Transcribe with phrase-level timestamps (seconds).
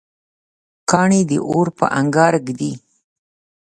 [0.89, 2.71] کاڼی د اور په انګار ږدي.